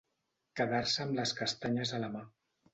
[0.59, 2.27] Quedar-se amb les castanyes a la mà.